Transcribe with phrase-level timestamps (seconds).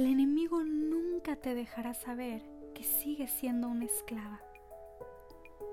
[0.00, 2.40] El enemigo nunca te dejará saber
[2.74, 4.40] que sigues siendo una esclava.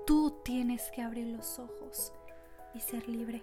[0.06, 2.12] Tú tienes que abrir los ojos
[2.74, 3.42] y ser libre.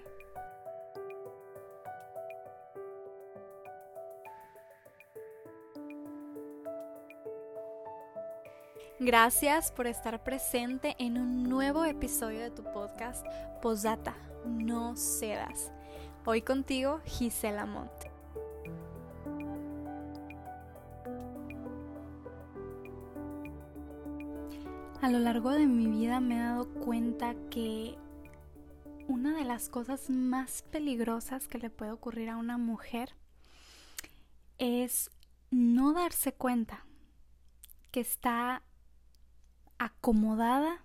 [8.99, 13.25] Gracias por estar presente en un nuevo episodio de tu podcast
[13.59, 14.15] Posdata,
[14.45, 15.71] no cedas.
[16.25, 18.14] Hoy contigo, Gisela Monte.
[25.05, 27.95] A lo largo de mi vida me he dado cuenta que
[29.07, 33.15] una de las cosas más peligrosas que le puede ocurrir a una mujer
[34.57, 35.11] es
[35.51, 36.87] no darse cuenta
[37.91, 38.63] que está
[39.77, 40.83] acomodada,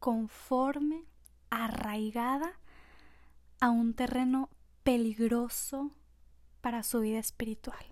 [0.00, 1.04] conforme,
[1.48, 2.58] arraigada
[3.60, 4.50] a un terreno
[4.82, 5.92] peligroso
[6.62, 7.86] para su vida espiritual.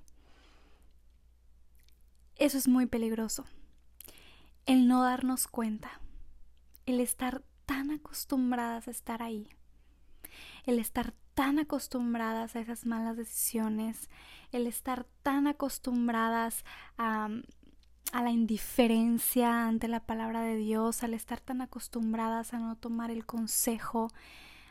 [2.34, 3.44] Eso es muy peligroso.
[4.66, 6.00] El no darnos cuenta,
[6.86, 9.48] el estar tan acostumbradas a estar ahí,
[10.64, 14.08] el estar tan acostumbradas a esas malas decisiones,
[14.52, 16.64] el estar tan acostumbradas
[16.96, 17.28] a
[18.14, 23.10] a la indiferencia ante la palabra de Dios, al estar tan acostumbradas a no tomar
[23.10, 24.12] el consejo,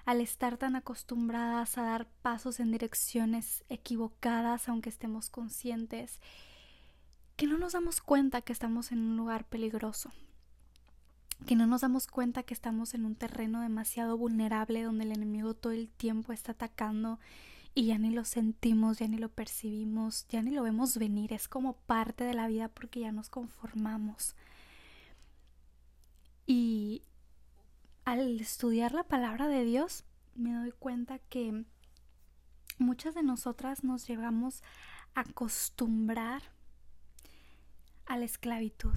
[0.05, 6.21] al estar tan acostumbradas a dar pasos en direcciones equivocadas, aunque estemos conscientes,
[7.35, 10.11] que no nos damos cuenta que estamos en un lugar peligroso,
[11.45, 15.53] que no nos damos cuenta que estamos en un terreno demasiado vulnerable donde el enemigo
[15.53, 17.19] todo el tiempo está atacando
[17.75, 21.47] y ya ni lo sentimos, ya ni lo percibimos, ya ni lo vemos venir, es
[21.47, 24.35] como parte de la vida porque ya nos conformamos.
[26.45, 27.03] Y
[28.05, 30.03] al estudiar la palabra de Dios
[30.35, 31.65] me doy cuenta que
[32.77, 34.61] muchas de nosotras nos llegamos
[35.15, 36.52] a acostumbrar
[38.05, 38.95] a la esclavitud.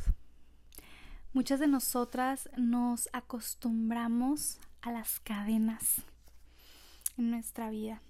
[1.32, 6.02] Muchas de nosotras nos acostumbramos a las cadenas
[7.18, 8.00] en nuestra vida.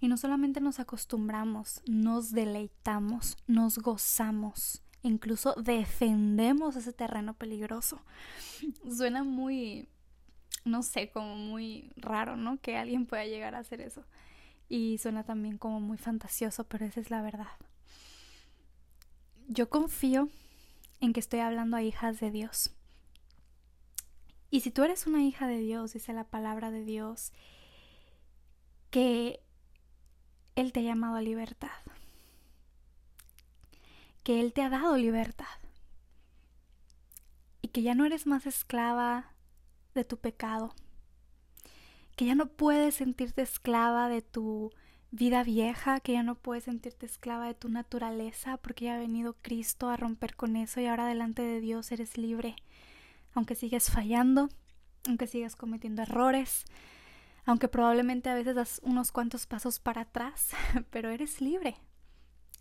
[0.00, 8.00] Y no solamente nos acostumbramos, nos deleitamos, nos gozamos, incluso defendemos ese terreno peligroso.
[8.96, 9.88] Suena muy,
[10.64, 12.60] no sé, como muy raro, ¿no?
[12.60, 14.04] Que alguien pueda llegar a hacer eso.
[14.68, 17.48] Y suena también como muy fantasioso, pero esa es la verdad.
[19.48, 20.28] Yo confío
[21.00, 22.74] en que estoy hablando a hijas de Dios.
[24.50, 27.32] Y si tú eres una hija de Dios, dice la palabra de Dios,
[28.90, 29.44] que
[30.54, 31.70] él te ha llamado a libertad.
[34.22, 35.46] Que Él te ha dado libertad.
[37.60, 39.32] Y que ya no eres más esclava
[39.94, 40.74] de tu pecado.
[42.16, 44.72] Que ya no puedes sentirte esclava de tu
[45.14, 49.36] vida vieja, que ya no puedes sentirte esclava de tu naturaleza, porque ya ha venido
[49.42, 52.56] Cristo a romper con eso y ahora delante de Dios eres libre.
[53.32, 54.48] Aunque sigues fallando,
[55.06, 56.64] aunque sigas cometiendo errores,
[57.44, 60.50] aunque probablemente a veces das unos cuantos pasos para atrás,
[60.90, 61.76] pero eres libre.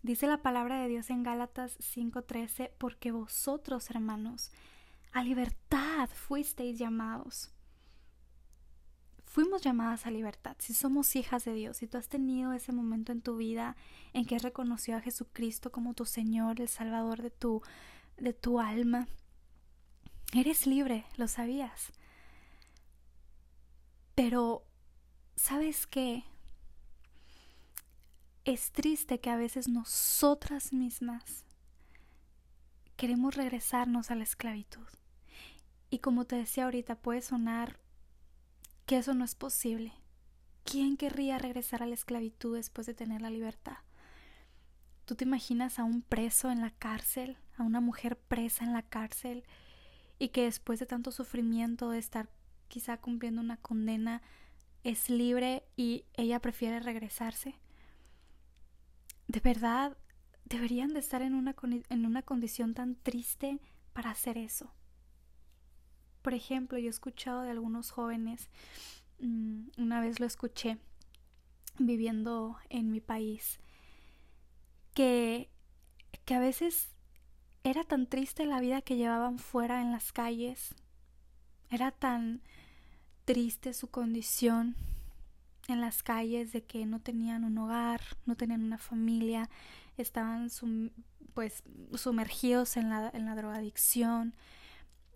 [0.03, 4.51] Dice la palabra de Dios en Gálatas 5:13, porque vosotros, hermanos,
[5.11, 7.52] a libertad fuisteis llamados.
[9.33, 10.55] Fuimos llamadas a libertad.
[10.59, 13.75] Si somos hijas de Dios, si tú has tenido ese momento en tu vida
[14.13, 17.63] en que has reconocido a Jesucristo como tu Señor, el Salvador de tu,
[18.17, 19.07] de tu alma,
[20.35, 21.93] eres libre, lo sabías.
[24.13, 24.67] Pero
[25.35, 26.25] ¿sabes qué?
[28.45, 31.43] Es triste que a veces nosotras mismas
[32.97, 34.85] queremos regresarnos a la esclavitud.
[35.89, 37.81] Y como te decía ahorita, puede sonar
[38.85, 39.93] que eso no es posible.
[40.63, 43.77] ¿Quién querría regresar a la esclavitud después de tener la libertad?
[45.05, 48.83] ¿Tú te imaginas a un preso en la cárcel, a una mujer presa en la
[48.83, 49.43] cárcel,
[50.19, 52.29] y que después de tanto sufrimiento, de estar
[52.69, 54.21] quizá cumpliendo una condena,
[54.83, 57.55] es libre y ella prefiere regresarse.
[59.27, 59.97] De verdad,
[60.45, 61.55] deberían de estar en una,
[61.89, 63.59] en una condición tan triste
[63.93, 64.71] para hacer eso.
[66.23, 68.49] Por ejemplo, yo he escuchado de algunos jóvenes,
[69.19, 70.77] mm, una vez lo escuché
[71.77, 73.59] viviendo en mi país,
[74.95, 75.49] que,
[76.25, 76.89] que a veces
[77.63, 80.73] era tan triste la vida que llevaban fuera en las calles,
[81.69, 82.41] era tan
[83.25, 84.75] triste su condición
[85.67, 89.49] en las calles de que no tenían un hogar, no tenían una familia,
[89.97, 90.49] estaban
[91.33, 91.63] pues
[91.95, 94.35] sumergidos en la, en la drogadicción,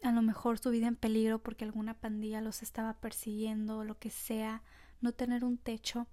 [0.03, 3.97] a lo mejor su vida en peligro porque alguna pandilla los estaba persiguiendo o lo
[3.97, 4.63] que sea,
[5.01, 6.07] no tener un techo,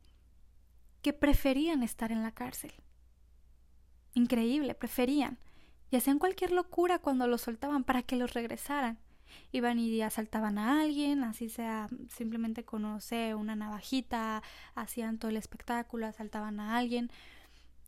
[1.02, 2.72] que preferían estar en la cárcel.
[4.14, 5.38] Increíble, preferían.
[5.90, 8.98] Y hacían cualquier locura cuando los soltaban para que los regresaran.
[9.52, 14.42] Iban y asaltaban a alguien, así sea simplemente conocer una navajita,
[14.74, 17.10] hacían todo el espectáculo, asaltaban a alguien,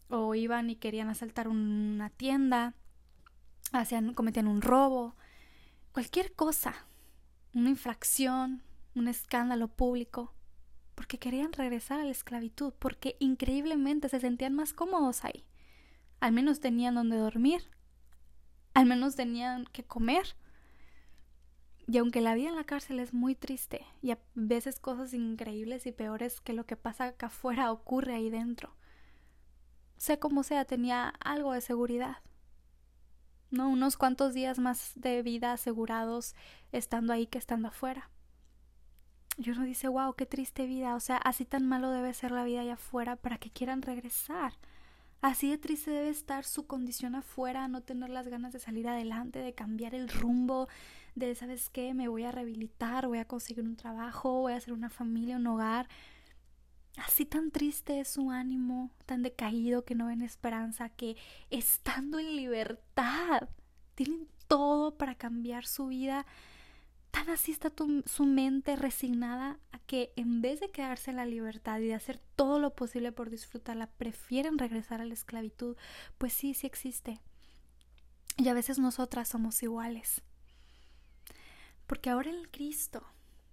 [0.08, 2.75] o iban y querían asaltar una tienda,
[3.72, 5.16] hacían, cometían un robo,
[5.96, 6.75] cualquier cosa,
[7.54, 8.62] una infracción,
[8.94, 10.34] un escándalo público,
[10.94, 15.46] porque querían regresar a la esclavitud, porque increíblemente se sentían más cómodos ahí.
[16.20, 17.62] Al menos tenían donde dormir,
[18.75, 20.37] al menos tenían que comer.
[21.87, 25.87] Y aunque la vida en la cárcel es muy triste y a veces cosas increíbles
[25.87, 28.76] y peores que lo que pasa acá afuera ocurre ahí dentro,
[29.96, 32.19] sea como sea, tenía algo de seguridad.
[33.50, 33.69] ¿No?
[33.69, 36.34] Unos cuantos días más de vida asegurados
[36.72, 38.10] estando ahí que estando afuera.
[39.38, 40.94] Y uno dice, wow, qué triste vida.
[40.94, 44.54] O sea, así tan malo debe ser la vida allá afuera para que quieran regresar.
[45.22, 49.38] Así de triste debe estar su condición afuera, no tener las ganas de salir adelante,
[49.40, 50.69] de cambiar el rumbo,
[51.14, 51.94] de, ¿sabes qué?
[51.94, 55.46] Me voy a rehabilitar, voy a conseguir un trabajo, voy a hacer una familia, un
[55.46, 55.88] hogar.
[56.96, 61.16] Así tan triste es su ánimo, tan decaído que no ven esperanza, que
[61.50, 63.48] estando en libertad,
[63.94, 66.26] tienen todo para cambiar su vida.
[67.10, 67.72] Tan así está
[68.06, 72.19] su mente resignada a que en vez de quedarse en la libertad y de hacer
[72.34, 75.76] todo lo posible por disfrutarla, prefieren regresar a la esclavitud.
[76.16, 77.20] Pues sí, sí existe.
[78.38, 80.22] Y a veces nosotras somos iguales.
[81.87, 83.06] Porque ahora en Cristo,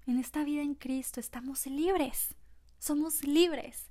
[0.07, 2.35] en esta vida en Cristo, estamos libres
[2.83, 3.89] somos libres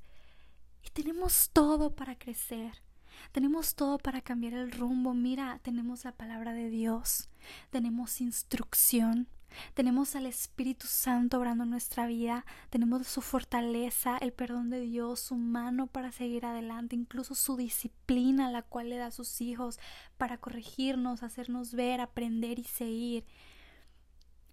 [0.83, 2.83] y tenemos todo para crecer.
[3.31, 5.15] Tenemos todo para cambiar el rumbo.
[5.15, 7.31] Mira, tenemos la palabra de Dios,
[7.71, 9.29] tenemos instrucción,
[9.73, 15.37] tenemos al Espíritu Santo obrando nuestra vida, tenemos su fortaleza, el perdón de Dios, su
[15.37, 19.79] mano para seguir adelante, incluso su disciplina, la cual le da a sus hijos
[20.19, 23.25] para corregirnos, hacernos ver, aprender y seguir.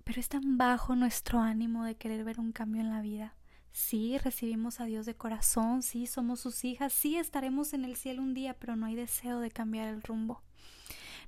[0.06, 3.36] Pero es tan bajo nuestro ánimo de querer ver un cambio en la vida.
[3.72, 8.22] Sí, recibimos a Dios de corazón, sí, somos sus hijas, sí, estaremos en el cielo
[8.22, 10.42] un día, pero no hay deseo de cambiar el rumbo,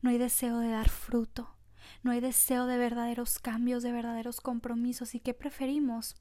[0.02, 1.56] no hay deseo de dar fruto,
[2.04, 5.14] no hay deseo de verdaderos cambios, de verdaderos compromisos.
[5.14, 6.16] ¿Y qué preferimos?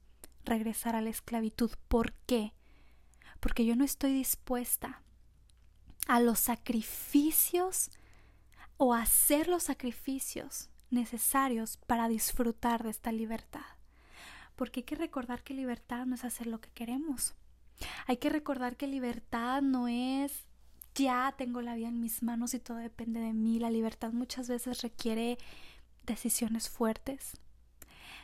[0.44, 1.70] Regresar a la esclavitud.
[1.88, 2.52] ¿Por qué?
[3.40, 5.02] Porque yo no estoy dispuesta
[6.06, 7.90] a los sacrificios
[8.76, 13.79] o a hacer los sacrificios necesarios para disfrutar de esta libertad
[14.60, 17.32] porque hay que recordar que libertad no es hacer lo que queremos.
[18.06, 20.44] Hay que recordar que libertad no es
[20.94, 23.58] ya tengo la vida en mis manos y todo depende de mí.
[23.58, 25.38] La libertad muchas veces requiere
[26.04, 27.38] decisiones fuertes.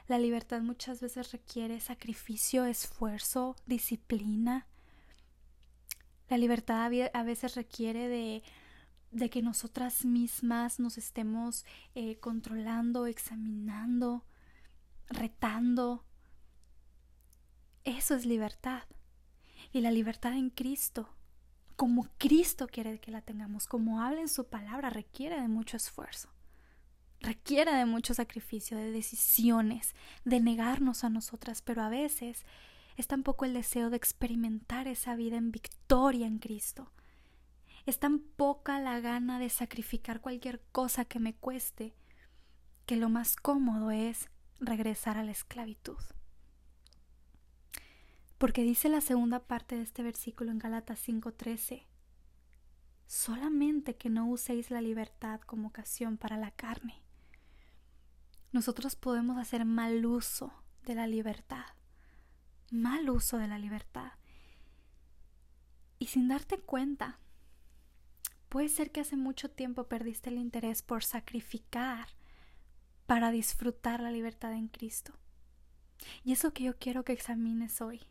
[0.09, 4.67] La libertad muchas veces requiere sacrificio, esfuerzo, disciplina.
[6.29, 8.43] La libertad a veces requiere de,
[9.11, 14.27] de que nosotras mismas nos estemos eh, controlando, examinando,
[15.09, 16.06] retando,
[17.87, 18.83] eso es libertad.
[19.73, 21.09] Y la libertad en Cristo,
[21.77, 26.29] como Cristo quiere que la tengamos, como habla en su palabra, requiere de mucho esfuerzo.
[27.21, 29.95] Requiere de mucho sacrificio, de decisiones,
[30.25, 32.45] de negarnos a nosotras, pero a veces
[32.97, 36.91] es tampoco el deseo de experimentar esa vida en victoria en Cristo.
[37.87, 41.95] Es tan poca la gana de sacrificar cualquier cosa que me cueste,
[42.85, 44.29] que lo más cómodo es
[44.59, 45.99] regresar a la esclavitud.
[48.39, 51.87] Porque dice la segunda parte de este versículo en Galatas 5:13,
[53.07, 57.03] solamente que no uséis la libertad como ocasión para la carne.
[58.53, 60.53] Nosotros podemos hacer mal uso
[60.83, 61.65] de la libertad,
[62.71, 64.13] mal uso de la libertad.
[65.99, 67.19] Y sin darte cuenta,
[68.49, 72.09] puede ser que hace mucho tiempo perdiste el interés por sacrificar
[73.07, 75.13] para disfrutar la libertad en Cristo.
[76.23, 78.07] Y eso que yo quiero que examines hoy.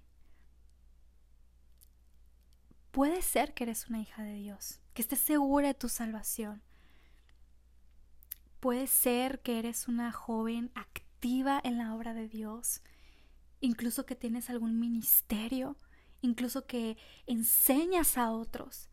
[2.95, 6.61] Puede ser que eres una hija de Dios, que estés segura de tu salvación.
[8.61, 12.81] Puede ser que eres una joven activa en la obra de Dios,
[13.59, 15.75] incluso que tienes algún ministerio,
[16.21, 16.97] incluso que
[17.27, 18.87] enseñas a otros.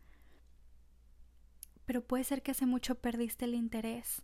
[1.85, 4.21] Pero puede ser que hace mucho perdiste el interés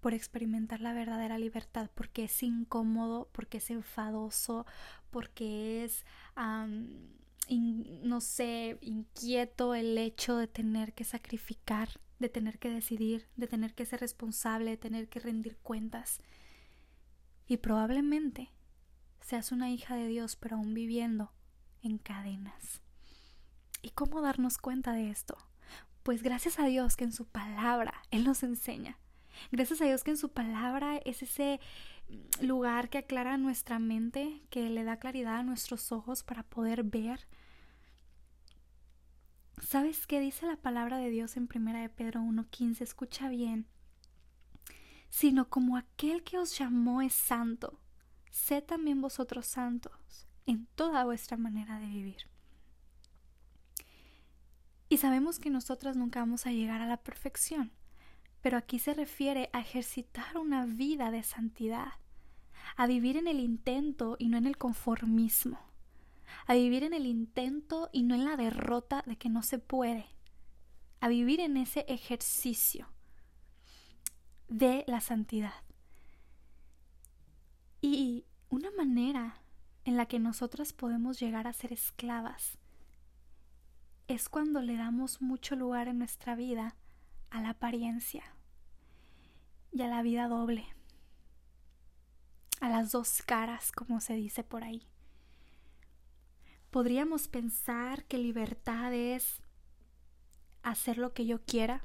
[0.00, 4.66] por experimentar la verdadera libertad, porque es incómodo, porque es enfadoso,
[5.12, 6.04] porque es
[7.48, 13.74] no sé, inquieto el hecho de tener que sacrificar, de tener que decidir, de tener
[13.74, 16.20] que ser responsable, de tener que rendir cuentas.
[17.46, 18.50] Y probablemente
[19.20, 21.32] seas una hija de Dios, pero aún viviendo
[21.82, 22.80] en cadenas.
[23.82, 25.36] ¿Y cómo darnos cuenta de esto?
[26.02, 28.98] Pues gracias a Dios que en su palabra Él nos enseña.
[29.50, 31.60] Gracias a Dios que en su palabra es ese
[32.40, 37.26] lugar que aclara nuestra mente, que le da claridad a nuestros ojos para poder ver.
[39.62, 42.80] ¿Sabes qué dice la palabra de Dios en 1 de Pedro 1.15?
[42.82, 43.66] Escucha bien.
[45.08, 47.80] Sino como aquel que os llamó es santo,
[48.30, 52.28] sé también vosotros santos en toda vuestra manera de vivir.
[54.88, 57.72] Y sabemos que nosotras nunca vamos a llegar a la perfección,
[58.44, 61.94] pero aquí se refiere a ejercitar una vida de santidad,
[62.76, 65.58] a vivir en el intento y no en el conformismo,
[66.46, 70.04] a vivir en el intento y no en la derrota de que no se puede,
[71.00, 72.86] a vivir en ese ejercicio
[74.48, 75.64] de la santidad.
[77.80, 79.40] Y una manera
[79.86, 82.58] en la que nosotras podemos llegar a ser esclavas
[84.06, 86.76] es cuando le damos mucho lugar en nuestra vida
[87.34, 88.22] a la apariencia
[89.72, 90.64] y a la vida doble,
[92.60, 94.86] a las dos caras, como se dice por ahí.
[96.70, 99.42] Podríamos pensar que libertad es
[100.62, 101.84] hacer lo que yo quiera,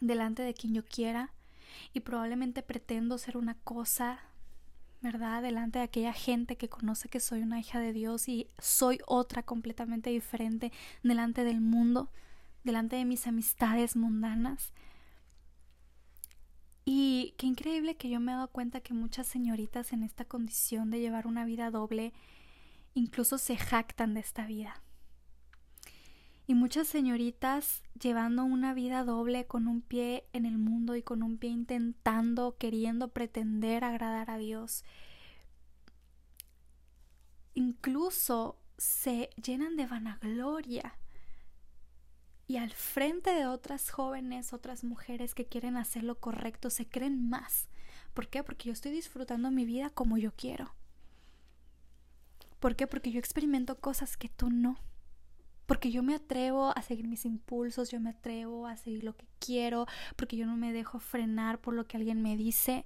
[0.00, 1.32] delante de quien yo quiera,
[1.94, 4.20] y probablemente pretendo ser una cosa
[5.00, 5.42] ¿verdad?
[5.42, 9.42] Delante de aquella gente que conoce que soy una hija de Dios y soy otra
[9.42, 10.72] completamente diferente
[11.02, 12.10] delante del mundo,
[12.64, 14.72] delante de mis amistades mundanas.
[16.84, 20.90] Y qué increíble que yo me he dado cuenta que muchas señoritas en esta condición
[20.90, 22.12] de llevar una vida doble
[22.94, 24.82] incluso se jactan de esta vida.
[26.46, 31.22] Y muchas señoritas llevando una vida doble con un pie en el mundo y con
[31.22, 34.84] un pie intentando, queriendo pretender agradar a Dios.
[37.54, 40.96] Incluso se llenan de vanagloria
[42.50, 47.28] y al frente de otras jóvenes, otras mujeres que quieren hacer lo correcto, se creen
[47.28, 47.68] más.
[48.12, 48.42] ¿Por qué?
[48.42, 50.74] Porque yo estoy disfrutando mi vida como yo quiero.
[52.58, 52.88] ¿Por qué?
[52.88, 54.80] Porque yo experimento cosas que tú no
[55.66, 59.28] porque yo me atrevo a seguir mis impulsos, yo me atrevo a seguir lo que
[59.38, 62.84] quiero, porque yo no me dejo frenar por lo que alguien me dice,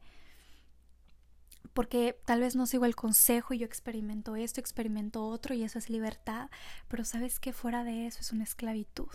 [1.73, 5.79] porque tal vez no sigo el consejo y yo experimento esto, experimento otro y eso
[5.79, 6.51] es libertad,
[6.87, 9.09] pero sabes que fuera de eso es una esclavitud.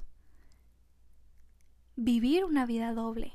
[2.01, 3.33] Vivir una vida doble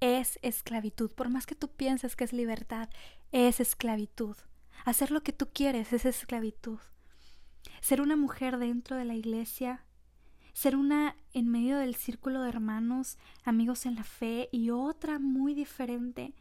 [0.00, 2.90] es esclavitud, por más que tú pienses que es libertad,
[3.30, 4.36] es esclavitud.
[4.84, 6.80] Hacer lo que tú quieres es esclavitud
[7.80, 9.84] ser una mujer dentro de la iglesia,
[10.52, 15.54] ser una en medio del círculo de hermanos, amigos en la fe y otra muy
[15.54, 16.34] diferente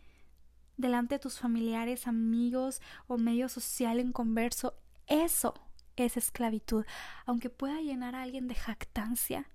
[0.78, 4.74] delante de tus familiares, amigos o medio social en converso,
[5.06, 5.54] eso
[5.96, 6.84] es esclavitud,
[7.28, 9.48] aunque pueda llenar a alguien de jactancia.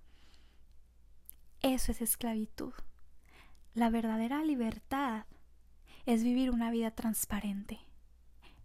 [1.62, 2.72] Eso es esclavitud.
[3.74, 5.26] La verdadera libertad
[6.06, 7.78] es vivir una vida transparente,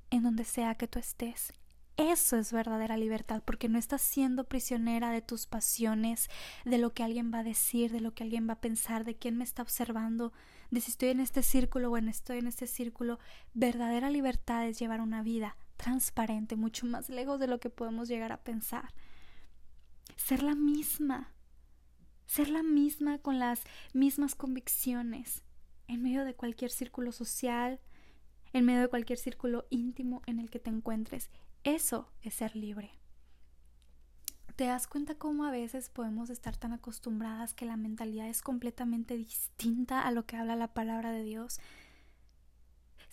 [0.09, 1.53] en donde sea que tú estés,
[1.97, 6.29] eso es verdadera libertad, porque no estás siendo prisionera de tus pasiones,
[6.65, 9.15] de lo que alguien va a decir, de lo que alguien va a pensar, de
[9.15, 10.33] quién me está observando,
[10.71, 13.17] de si estoy en este círculo o no estoy en este círculo.
[13.53, 18.33] Verdadera libertad es llevar una vida transparente, mucho más lejos de lo que podemos llegar
[18.33, 18.93] a pensar.
[20.17, 21.31] Ser la misma,
[22.25, 23.62] ser la misma con las
[23.94, 25.44] mismas convicciones,
[25.88, 27.79] en medio de cualquier círculo social,
[28.53, 31.29] en medio de cualquier círculo íntimo en el que te encuentres.
[31.63, 32.91] Eso es ser libre.
[34.55, 39.17] ¿Te das cuenta cómo a veces podemos estar tan acostumbradas que la mentalidad es completamente
[39.17, 41.60] distinta a lo que habla la palabra de Dios?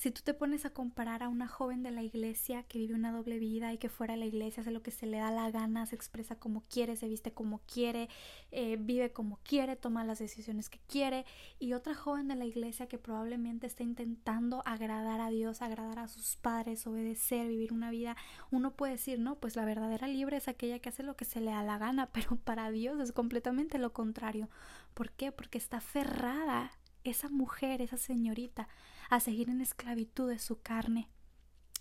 [0.02, 3.12] Si tú te pones a comparar a una joven de la iglesia que vive una
[3.12, 5.48] doble vida y que fuera de la iglesia hace lo que se le da la
[5.52, 8.08] gana, se expresa como quiere, se viste como quiere,
[8.50, 11.24] eh, vive como quiere, toma las decisiones que quiere,
[11.60, 16.08] y otra joven de la iglesia que probablemente está intentando agradar a Dios, agradar a
[16.08, 18.16] sus padres, obedecer, vivir una vida,
[18.50, 21.40] uno puede decir, no, pues la verdadera libre es aquella que hace lo que se
[21.40, 24.50] le da la gana, pero para Dios es completamente lo contrario.
[24.94, 25.30] ¿Por qué?
[25.30, 26.72] Porque está aferrada
[27.04, 28.68] esa mujer, esa señorita,
[29.10, 31.08] a seguir en esclavitud de su carne,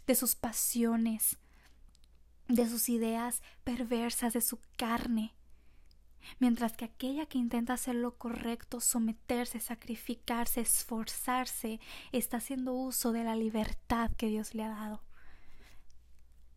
[0.08, 1.38] de sus pasiones,
[2.48, 5.34] de sus ideas perversas, de su carne.
[6.40, 11.80] Mientras que aquella que intenta hacer lo correcto, someterse, sacrificarse, esforzarse,
[12.12, 15.04] está haciendo uso de la libertad que Dios le ha dado.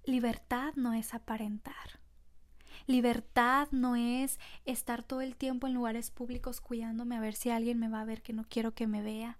[0.04, 2.03] Libertad no es aparentar.
[2.86, 7.78] Libertad no es estar todo el tiempo en lugares públicos cuidándome a ver si alguien
[7.78, 9.38] me va a ver que no quiero que me vea.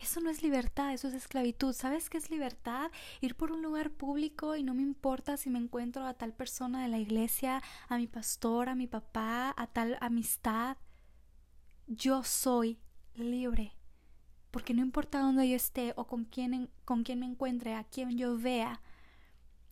[0.00, 1.74] Eso no es libertad, eso es esclavitud.
[1.74, 2.90] ¿Sabes qué es libertad?
[3.20, 6.82] Ir por un lugar público y no me importa si me encuentro a tal persona
[6.82, 10.78] de la iglesia, a mi pastor, a mi papá, a tal amistad.
[11.86, 12.78] Yo soy
[13.14, 13.76] libre.
[14.50, 18.38] Porque no importa dónde yo esté o con quién, con me encuentre, a quién yo
[18.38, 18.80] vea,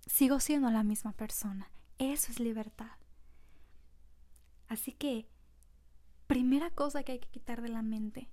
[0.06, 1.70] sigo siendo la misma persona.
[1.98, 2.92] Eso es libertad.
[4.68, 5.26] Así que,
[6.26, 8.28] primera cosa que hay que quitar de la mente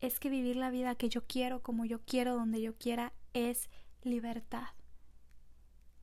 [0.00, 3.68] es que vivir la vida que yo quiero, como yo quiero, donde yo quiera, es
[4.02, 4.68] libertad.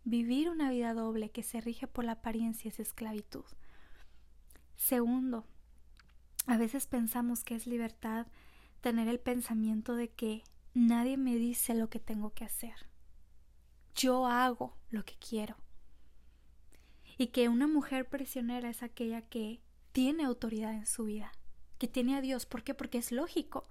[0.04, 3.46] Vivir una vida doble que se rige por la apariencia es esclavitud.
[4.76, 5.48] Segundo,
[6.46, 8.28] a veces pensamos que es libertad
[8.82, 10.44] tener el pensamiento de que
[10.76, 12.76] nadie me dice lo que tengo que hacer.
[13.96, 15.56] Yo hago lo que quiero.
[17.18, 21.32] Y que una mujer prisionera es aquella que tiene autoridad en su vida,
[21.78, 22.46] que tiene a Dios.
[22.46, 22.74] ¿Por qué?
[22.74, 23.70] Porque es lógico.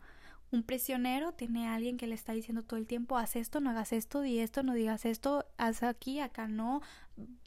[0.50, 3.70] Un prisionero tiene a alguien que le está diciendo todo el tiempo, haz esto, no
[3.70, 6.80] hagas esto, di esto, no digas esto, haz aquí, acá no,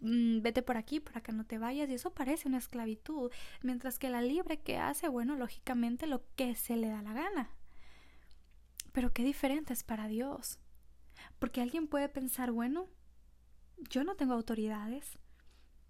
[0.01, 3.31] mm, vete por aquí, por acá no te vayas, y eso parece una esclavitud,
[3.63, 7.49] mientras que la libre que hace, bueno, lógicamente lo que se le da la gana.
[8.91, 10.59] Pero qué diferente es para Dios.
[11.39, 12.89] Porque alguien puede pensar, bueno,
[13.89, 15.17] yo no tengo autoridades.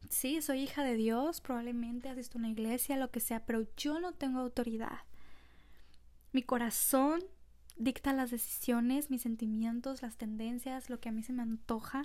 [0.09, 3.99] Sí, soy hija de Dios, probablemente asisto a una iglesia, lo que sea, pero yo
[3.99, 4.99] no tengo autoridad.
[6.31, 7.23] Mi corazón
[7.75, 12.03] dicta las decisiones, mis sentimientos, las tendencias, lo que a mí se me antoja.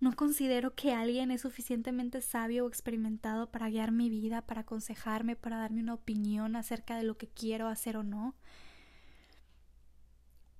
[0.00, 5.36] No considero que alguien es suficientemente sabio o experimentado para guiar mi vida, para aconsejarme,
[5.36, 8.34] para darme una opinión acerca de lo que quiero hacer o no.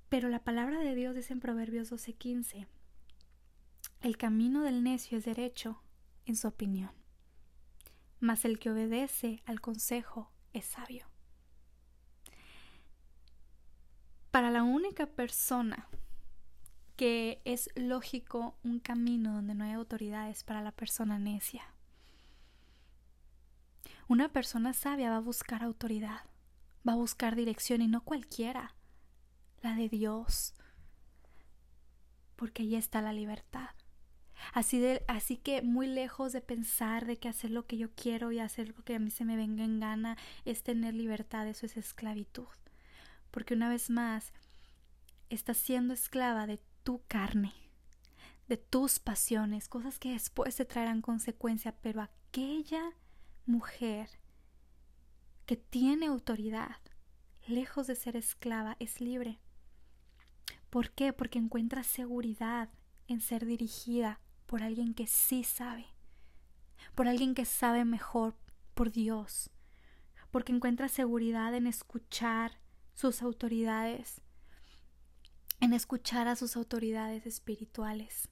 [0.09, 2.67] Pero la palabra de Dios dice en Proverbios 12:15,
[4.03, 5.81] el camino del necio es derecho
[6.27, 6.93] en su opinión,
[8.19, 11.07] mas el que obedece al consejo es sabio.
[14.31, 15.89] Para la única persona
[17.01, 21.63] que es lógico un camino donde no hay autoridades para la persona necia.
[24.07, 26.21] Una persona sabia va a buscar autoridad,
[26.87, 28.75] va a buscar dirección y no cualquiera,
[29.63, 30.53] la de Dios,
[32.37, 33.71] porque ahí está la libertad.
[34.53, 38.33] Así, de, así que muy lejos de pensar de que hacer lo que yo quiero
[38.33, 41.67] y hacer lo que a mí se me venga en gana es tener libertad, eso
[41.67, 42.49] es esclavitud
[43.31, 44.33] porque una vez más
[45.29, 47.53] estás siendo esclava de tu carne,
[48.49, 52.93] de tus pasiones, cosas que después te traerán consecuencia, pero aquella
[53.47, 54.09] mujer
[55.47, 56.77] que tiene autoridad,
[57.47, 59.41] lejos de ser esclava, es libre.
[60.69, 61.13] ¿Por qué?
[61.13, 62.71] Porque encuentra seguridad
[63.09, 65.87] en ser dirigida por alguien que sí sabe,
[66.97, 68.35] por alguien que sabe mejor,
[68.75, 69.49] por Dios,
[70.33, 72.59] porque encuentra seguridad en escuchar
[72.93, 74.21] sus autoridades,
[75.61, 78.29] en escuchar a sus autoridades espirituales.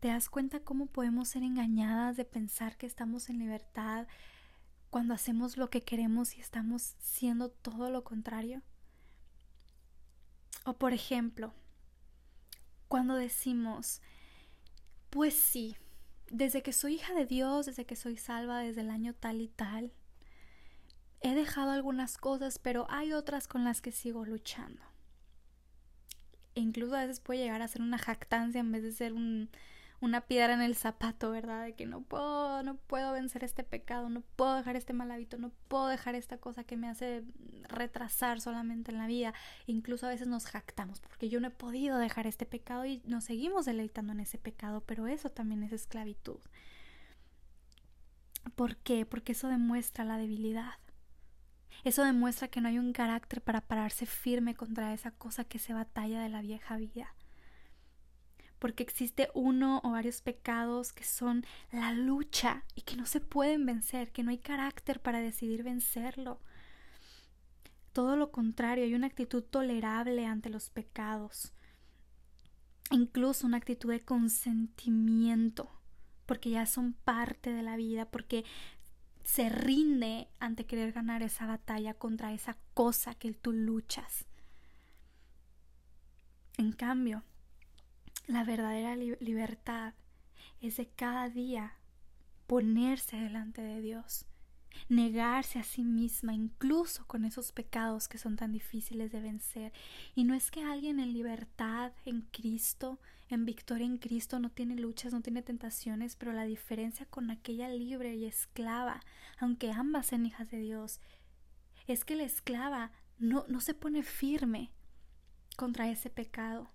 [0.00, 4.06] ¿Te das cuenta cómo podemos ser engañadas de pensar que estamos en libertad
[4.90, 8.60] cuando hacemos lo que queremos y estamos siendo todo lo contrario?
[10.66, 11.54] O por ejemplo,
[12.86, 14.02] cuando decimos,
[15.10, 15.76] pues sí,
[16.30, 19.48] desde que soy hija de Dios, desde que soy salva, desde el año tal y
[19.48, 19.92] tal,
[21.20, 24.82] He dejado algunas cosas, pero hay otras con las que sigo luchando.
[26.54, 29.12] E incluso a veces puede llegar a ser una jactancia en vez de ser
[30.00, 31.64] una piedra en el zapato, ¿verdad?
[31.64, 35.38] De que no puedo, no puedo vencer este pecado, no puedo dejar este mal hábito,
[35.38, 37.24] no puedo dejar esta cosa que me hace
[37.68, 39.34] retrasar solamente en la vida.
[39.66, 43.24] Incluso a veces nos jactamos porque yo no he podido dejar este pecado y nos
[43.24, 46.38] seguimos deleitando en ese pecado, pero eso también es esclavitud.
[48.54, 49.04] ¿Por qué?
[49.04, 50.74] Porque eso demuestra la debilidad.
[51.84, 55.74] Eso demuestra que no hay un carácter para pararse firme contra esa cosa que se
[55.74, 57.14] batalla de la vieja vida.
[58.58, 63.64] Porque existe uno o varios pecados que son la lucha y que no se pueden
[63.66, 66.40] vencer, que no hay carácter para decidir vencerlo.
[67.92, 71.52] Todo lo contrario, hay una actitud tolerable ante los pecados.
[72.90, 75.70] Incluso una actitud de consentimiento,
[76.26, 78.44] porque ya son parte de la vida, porque
[79.24, 84.24] se rinde ante querer ganar esa batalla contra esa cosa que tú luchas.
[86.56, 87.22] En cambio,
[88.28, 89.94] la verdadera libertad
[90.60, 91.74] es de cada día
[92.46, 94.26] ponerse delante de Dios
[94.88, 99.72] negarse a sí misma, incluso con esos pecados que son tan difíciles de vencer.
[100.14, 104.76] Y no es que alguien en libertad, en Cristo, en victoria en Cristo, no tiene
[104.76, 109.00] luchas, no tiene tentaciones, pero la diferencia con aquella libre y esclava,
[109.38, 111.00] aunque ambas sean hijas de Dios,
[111.86, 114.70] es que la esclava no, no se pone firme,
[115.56, 116.70] contra ese pecado.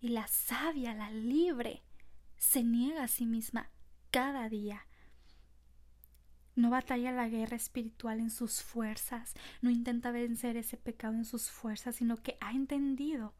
[0.00, 1.82] Y la sabia, la libre,
[2.36, 3.70] se niega a sí misma
[4.10, 4.86] cada día.
[6.56, 11.50] No batalla la guerra espiritual en sus fuerzas, no intenta vencer ese pecado en sus
[11.50, 13.34] fuerzas, sino que ha entendido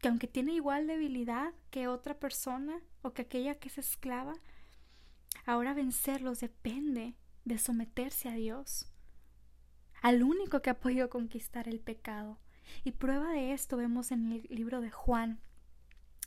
[0.00, 4.34] que aunque tiene igual debilidad que otra persona o que aquella que es esclava,
[5.44, 8.88] ahora vencerlos depende de someterse a Dios,
[10.02, 12.38] al único que ha podido conquistar el pecado.
[12.82, 15.40] Y prueba de esto vemos en el libro de Juan,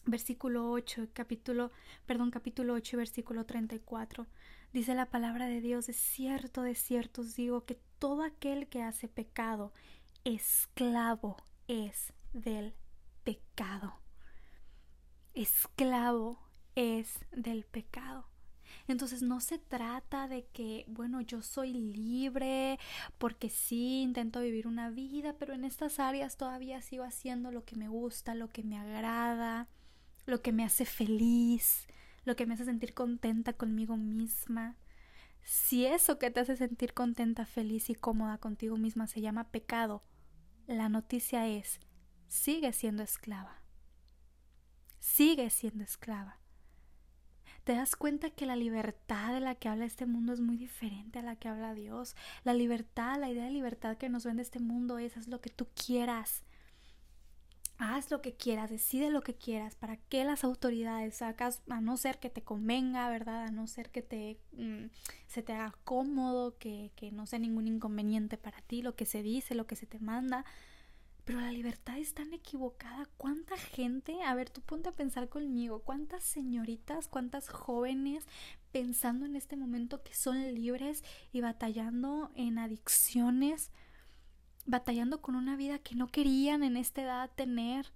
[0.09, 1.71] versículo 8, capítulo,
[2.05, 4.27] perdón, capítulo 8, versículo 34.
[4.73, 8.81] Dice la palabra de Dios, de cierto, de cierto os digo que todo aquel que
[8.81, 9.73] hace pecado,
[10.23, 12.73] esclavo es del
[13.23, 13.99] pecado.
[15.33, 16.39] Esclavo
[16.75, 18.27] es del pecado.
[18.87, 22.79] Entonces no se trata de que, bueno, yo soy libre
[23.17, 27.75] porque sí, intento vivir una vida, pero en estas áreas todavía sigo haciendo lo que
[27.75, 29.67] me gusta, lo que me agrada,
[30.29, 31.87] lo que me hace feliz,
[32.25, 34.77] lo que me hace sentir contenta conmigo misma.
[35.41, 40.03] Si eso que te hace sentir contenta, feliz y cómoda contigo misma se llama pecado,
[40.67, 41.79] la noticia es,
[42.27, 43.61] sigue siendo esclava.
[44.99, 46.39] Sigue siendo esclava
[47.69, 51.19] te das cuenta que la libertad de la que habla este mundo es muy diferente
[51.19, 52.15] a la que habla Dios.
[52.43, 55.51] La libertad, la idea de libertad que nos vende este mundo es haz lo que
[55.51, 56.43] tú quieras.
[57.81, 59.75] Haz lo que quieras, decide lo que quieras.
[59.75, 61.61] ¿Para qué las autoridades sacas?
[61.69, 63.45] A no ser que te convenga, ¿verdad?
[63.45, 64.87] A no ser que te, mm,
[65.27, 69.23] se te haga cómodo, que, que no sea ningún inconveniente para ti, lo que se
[69.23, 70.43] dice, lo que se te manda.
[71.23, 73.07] Pero la libertad es tan equivocada.
[73.15, 74.23] ¿Cuánta gente?
[74.23, 75.79] A ver, tú ponte a pensar conmigo.
[75.79, 78.27] ¿Cuántas señoritas, cuántas jóvenes
[78.73, 83.71] pensando en este momento que son libres y batallando en adicciones,
[84.69, 87.91] batallando con una vida que no querían en esta edad tener?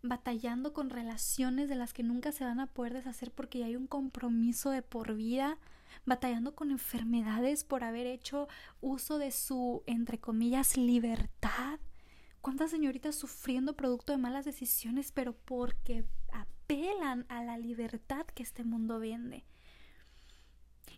[0.00, 3.74] batallando con relaciones de las que nunca se van a poder deshacer porque ya hay
[3.74, 5.58] un compromiso de por vida,
[6.06, 8.46] batallando con enfermedades por haber hecho
[8.80, 11.80] uso de su, entre comillas, libertad,
[12.40, 18.64] ¿Cuántas señoritas sufriendo producto de malas decisiones, pero porque apelan a la libertad que este
[18.64, 19.44] mundo vende?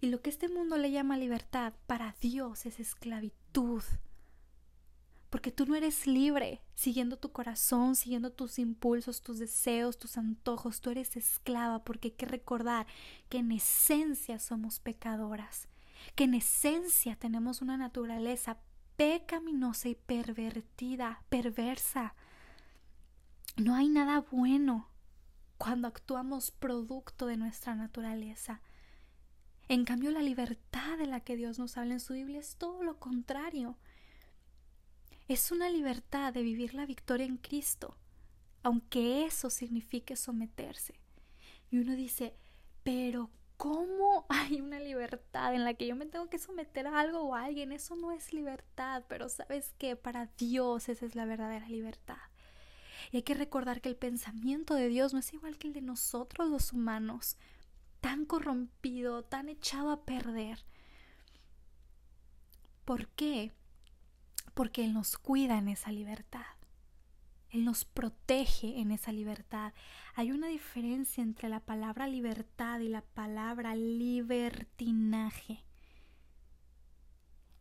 [0.01, 3.83] Y lo que este mundo le llama libertad, para Dios es esclavitud.
[5.31, 10.81] Porque tú no eres libre siguiendo tu corazón, siguiendo tus impulsos, tus deseos, tus antojos.
[10.81, 12.87] Tú eres esclava porque hay que recordar
[13.29, 15.69] que en esencia somos pecadoras,
[16.16, 18.59] que en esencia tenemos una naturaleza
[18.97, 22.14] pecaminosa y pervertida, perversa.
[23.57, 24.90] No hay nada bueno
[25.59, 28.62] cuando actuamos producto de nuestra naturaleza.
[29.69, 32.83] En cambio, la libertad de la que Dios nos habla en su Biblia es todo
[32.83, 33.79] lo contrario.
[35.31, 37.97] Es una libertad de vivir la victoria en Cristo,
[38.64, 40.99] aunque eso signifique someterse.
[41.71, 42.35] Y uno dice,
[42.83, 47.21] pero ¿Cómo hay una libertad en la que yo me tengo que someter a algo
[47.21, 47.71] o a alguien?
[47.71, 52.16] Eso no es libertad, pero sabes que para Dios esa es la verdadera libertad.
[53.12, 55.83] Y hay que recordar que el pensamiento de Dios no es igual que el de
[55.83, 57.37] nosotros los humanos,
[58.01, 60.64] tan corrompido, tan echado a perder.
[62.85, 63.53] ¿Por qué?
[64.54, 66.46] Porque Él nos cuida en esa libertad.
[67.50, 69.72] Él nos protege en esa libertad.
[70.14, 75.64] Hay una diferencia entre la palabra libertad y la palabra libertinaje.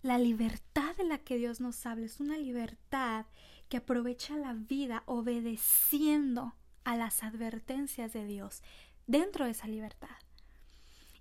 [0.02, 3.26] La libertad de la que Dios nos habla es una libertad
[3.68, 8.64] que aprovecha la vida obedeciendo a las advertencias de Dios
[9.08, 10.16] dentro de esa libertad.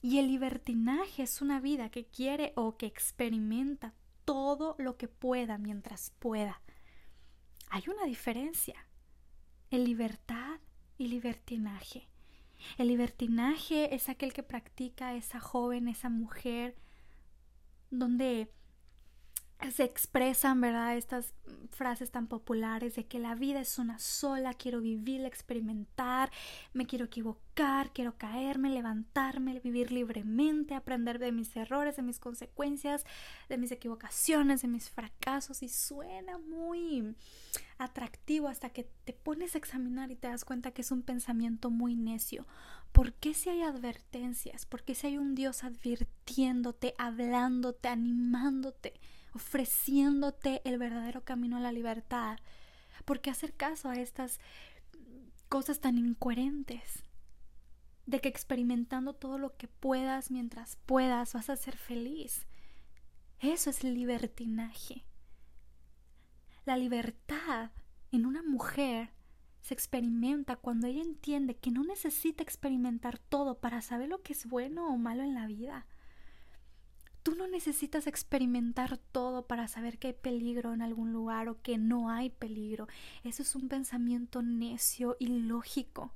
[0.00, 3.94] Y el libertinaje es una vida que quiere o que experimenta
[4.28, 6.60] todo lo que pueda mientras pueda
[7.70, 8.86] hay una diferencia
[9.70, 10.60] en libertad
[10.98, 12.10] y libertinaje.
[12.76, 16.76] El libertinaje es aquel que practica esa joven, esa mujer,
[17.90, 18.52] donde
[19.74, 20.96] se expresan, ¿verdad?
[20.96, 21.34] Estas
[21.70, 26.30] frases tan populares de que la vida es una sola, quiero vivirla, experimentar,
[26.72, 33.04] me quiero equivocar, quiero caerme, levantarme, vivir libremente, aprender de mis errores, de mis consecuencias,
[33.48, 37.16] de mis equivocaciones, de mis fracasos y suena muy
[37.78, 41.70] atractivo hasta que te pones a examinar y te das cuenta que es un pensamiento
[41.70, 42.46] muy necio.
[42.92, 44.66] ¿Por qué si hay advertencias?
[44.66, 48.94] ¿Por qué si hay un Dios advirtiéndote, hablándote, animándote?
[49.34, 52.38] Ofreciéndote el verdadero camino a la libertad.
[53.04, 54.40] ¿Por qué hacer caso a estas
[55.48, 57.04] cosas tan incoherentes?
[58.06, 62.46] De que experimentando todo lo que puedas mientras puedas vas a ser feliz.
[63.40, 65.04] Eso es libertinaje.
[66.64, 67.70] La libertad
[68.10, 69.10] En una mujer
[69.60, 74.46] se experimenta cuando ella entiende que no necesita experimentar todo para saber lo que es
[74.46, 75.86] bueno o malo en la vida.
[77.22, 81.78] Tú no necesitas experimentar todo para saber que hay peligro en algún lugar o que
[81.78, 82.88] no hay peligro.
[83.24, 86.12] Eso es un pensamiento necio y lógico.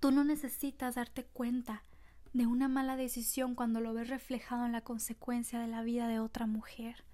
[0.00, 1.84] Tú no necesitas darte cuenta
[2.32, 6.18] de una mala decisión cuando lo ves reflejado en la consecuencia de la vida de
[6.18, 7.04] otra mujer.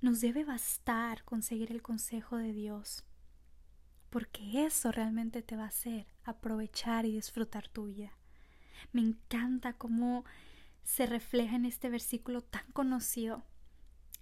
[0.00, 3.04] Nos debe bastar conseguir el consejo de Dios,
[4.10, 8.12] porque eso realmente te va a hacer aprovechar y disfrutar tu vida.
[8.92, 10.24] Me encanta cómo
[10.84, 13.42] se refleja en este versículo tan conocido.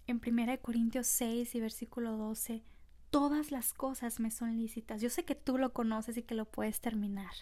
[0.06, 2.64] En 1 Corintios 6 y versículo 12,
[3.10, 5.00] todas las cosas me son lícitas.
[5.00, 7.32] Yo sé que tú lo conoces y que lo puedes terminar.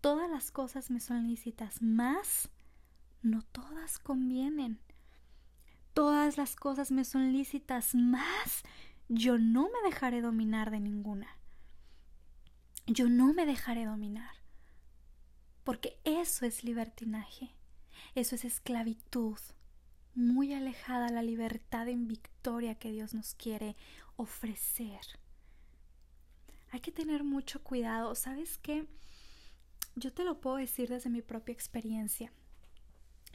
[0.00, 2.50] Todas las cosas me son lícitas, más
[3.22, 4.78] no todas convienen.
[5.94, 8.64] Todas las cosas me son lícitas, más
[9.08, 11.28] yo no me dejaré dominar de ninguna.
[12.86, 14.43] Yo no me dejaré dominar.
[15.64, 17.50] Porque eso es libertinaje.
[18.14, 19.38] Eso es esclavitud.
[20.14, 23.76] Muy alejada la libertad en victoria que Dios nos quiere
[24.16, 25.00] ofrecer.
[26.70, 28.14] Hay que tener mucho cuidado.
[28.14, 28.86] ¿Sabes qué?
[29.96, 32.32] Yo te lo puedo decir desde mi propia experiencia.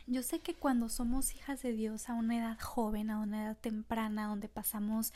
[0.08, 3.58] Yo sé que cuando somos hijas de Dios a una edad joven, a una edad
[3.58, 5.13] temprana, donde pasamos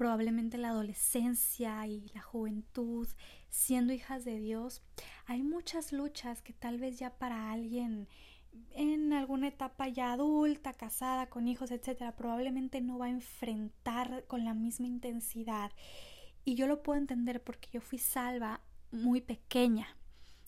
[0.00, 3.06] probablemente la adolescencia y la juventud
[3.50, 4.80] siendo hijas de Dios,
[5.26, 8.08] hay muchas luchas que tal vez ya para alguien
[8.70, 14.42] en alguna etapa ya adulta, casada, con hijos, etcétera, probablemente no va a enfrentar con
[14.42, 15.70] la misma intensidad.
[16.46, 19.86] Y yo lo puedo entender porque yo fui salva muy pequeña.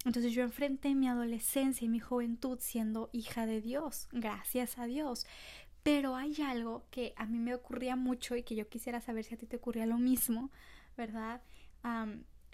[0.06, 5.26] Entonces yo enfrenté mi adolescencia y mi juventud siendo hija de Dios, gracias a Dios.
[5.82, 9.34] Pero hay algo que a mí me ocurría mucho y que yo quisiera saber si
[9.34, 10.50] a ti te ocurría lo mismo,
[10.96, 11.42] ¿verdad?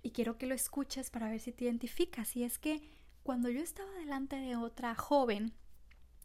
[0.02, 2.34] y quiero que lo escuches para ver si te identificas.
[2.36, 2.80] Y es que
[3.22, 5.52] cuando yo estaba delante de otra joven,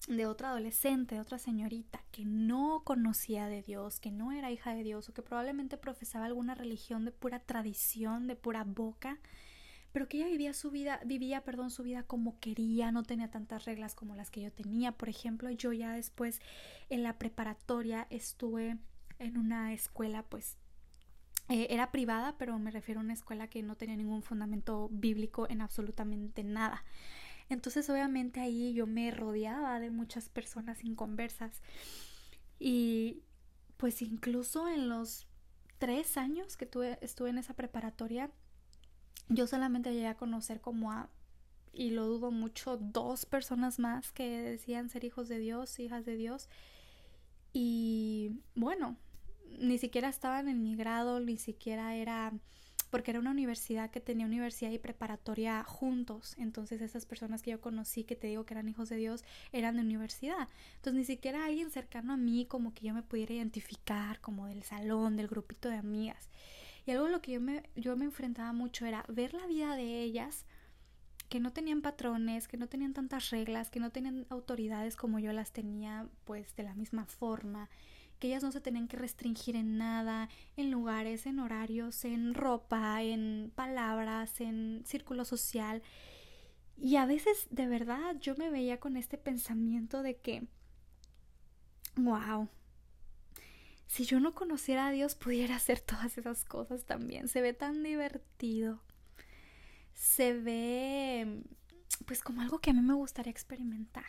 [0.07, 4.73] de otra adolescente, de otra señorita que no conocía de Dios, que no era hija
[4.73, 9.19] de Dios o que probablemente profesaba alguna religión de pura tradición, de pura boca,
[9.93, 13.65] pero que ella vivía su vida, vivía, perdón, su vida como quería, no tenía tantas
[13.65, 14.91] reglas como las que yo tenía.
[14.91, 16.41] Por ejemplo, yo ya después
[16.89, 18.77] en la preparatoria estuve
[19.19, 20.57] en una escuela, pues
[21.47, 25.47] eh, era privada, pero me refiero a una escuela que no tenía ningún fundamento bíblico
[25.47, 26.83] en absolutamente nada.
[27.49, 31.61] Entonces, obviamente ahí yo me rodeaba de muchas personas inconversas.
[32.57, 33.21] Y
[33.77, 35.27] pues incluso en los
[35.77, 38.31] tres años que tuve, estuve en esa preparatoria,
[39.29, 41.09] yo solamente llegué a conocer como a,
[41.71, 46.15] y lo dudo mucho, dos personas más que decían ser hijos de Dios, hijas de
[46.15, 46.49] Dios.
[47.51, 48.97] Y bueno,
[49.59, 52.33] ni siquiera estaban en mi grado, ni siquiera era
[52.93, 56.35] porque era una universidad que tenía universidad y preparatoria juntos.
[56.37, 59.77] Entonces esas personas que yo conocí, que te digo que eran hijos de Dios, eran
[59.77, 60.47] de universidad.
[60.75, 64.61] Entonces ni siquiera alguien cercano a mí como que yo me pudiera identificar como del
[64.61, 66.29] salón, del grupito de amigas.
[66.85, 70.01] Y algo lo que yo me, yo me enfrentaba mucho era ver la vida de
[70.01, 70.45] ellas
[71.29, 75.33] que no tenían patrones, que no tenían tantas reglas, que no tenían autoridades como yo
[75.33, 77.69] las tenía, pues de la misma forma,
[78.19, 83.01] que ellas no se tenían que restringir en nada, en lugares, en horarios, en ropa,
[83.01, 85.81] en palabras, en círculo social.
[86.77, 90.47] Y a veces de verdad yo me veía con este pensamiento de que,
[91.95, 92.47] wow,
[93.93, 97.27] si yo no conociera a Dios pudiera hacer todas esas cosas también.
[97.27, 98.81] Se ve tan divertido.
[99.93, 101.43] Se ve
[102.07, 104.03] pues como algo que a mí me gustaría experimentar.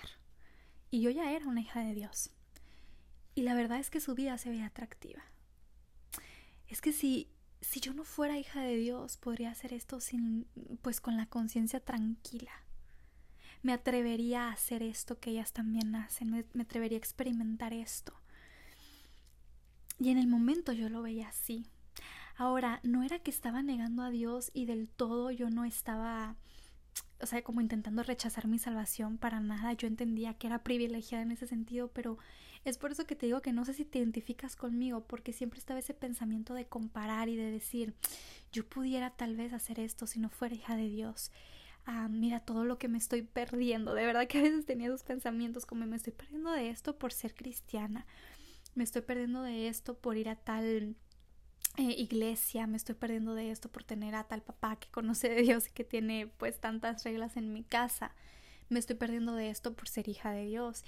[0.91, 2.31] Y yo ya era una hija de Dios.
[3.35, 5.23] Y la verdad es que su vida se ve atractiva.
[6.67, 7.29] Es que si
[7.61, 10.47] si yo no fuera hija de Dios, podría hacer esto sin
[10.81, 12.53] pues con la conciencia tranquila.
[13.61, 18.19] Me atrevería a hacer esto que ellas también hacen, me, me atrevería a experimentar esto.
[19.99, 21.67] Y en el momento yo lo veía así.
[22.37, 26.35] Ahora, no era que estaba negando a Dios y del todo yo no estaba,
[27.21, 29.73] o sea, como intentando rechazar mi salvación para nada.
[29.75, 32.19] Yo entendía que era privilegiada en ese sentido, pero
[32.65, 35.61] es por eso que te digo que no sé si te identificas conmigo, porque siempre
[35.61, 37.95] estaba ese pensamiento de comparar y de decir,
[38.53, 41.31] yo pudiera tal vez hacer esto si no fuera hija de Dios.
[41.87, 43.95] Ah, mira todo lo que me estoy perdiendo.
[43.95, 47.13] De verdad que a veces tenía esos pensamientos como me estoy perdiendo de esto por
[47.13, 48.07] ser cristiana
[48.75, 50.97] me estoy perdiendo de esto por ir a tal
[51.77, 55.43] eh, iglesia, me estoy perdiendo de esto por tener a tal papá que conoce de
[55.43, 58.15] Dios y que tiene pues tantas reglas en mi casa,
[58.69, 60.85] me estoy perdiendo de esto por ser hija de Dios.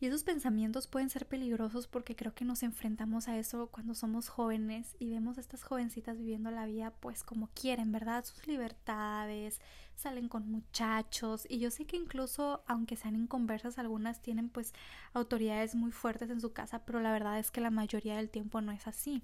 [0.00, 4.30] Y esos pensamientos pueden ser peligrosos porque creo que nos enfrentamos a eso cuando somos
[4.30, 8.24] jóvenes y vemos a estas jovencitas viviendo la vida pues como quieren, ¿verdad?
[8.24, 9.60] Sus libertades,
[9.96, 14.72] salen con muchachos y yo sé que incluso aunque sean inconversas algunas tienen pues
[15.12, 18.62] autoridades muy fuertes en su casa, pero la verdad es que la mayoría del tiempo
[18.62, 19.22] no es así.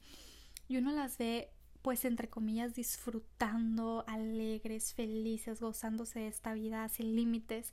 [0.69, 7.17] Y uno las ve pues entre comillas disfrutando, alegres, felices, gozándose de esta vida sin
[7.17, 7.73] límites.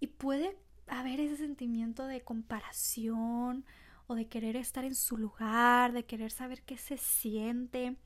[0.00, 0.58] Y puede
[0.92, 3.64] haber ese sentimiento de comparación
[4.06, 7.96] o de querer estar en su lugar, de querer saber qué se siente.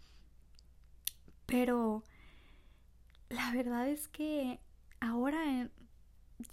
[1.46, 2.04] Pero
[3.28, 4.60] la verdad es que
[5.00, 5.68] ahora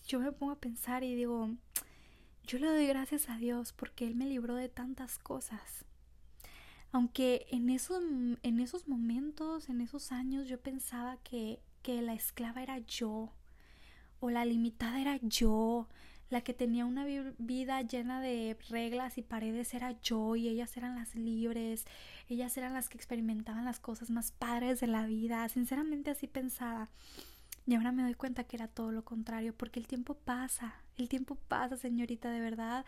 [0.08, 1.50] yo me pongo a pensar y digo,
[2.46, 5.86] yo le doy gracias a Dios porque Él me libró de tantas cosas.
[6.91, 12.62] Aunque en esos, en esos momentos, en esos años, yo pensaba que, que la esclava
[12.62, 13.32] era yo,
[14.19, 15.89] o la limitada era yo,
[16.30, 17.06] la que tenía una
[17.38, 21.86] vida llena de reglas y paredes era yo y ellas eran las libres,
[22.28, 26.90] ellas eran las que experimentaban las cosas más padres de la vida, sinceramente así pensaba.
[27.66, 31.08] Y ahora me doy cuenta que era todo lo contrario, porque el tiempo pasa, el
[31.08, 32.86] tiempo pasa, señorita, de verdad.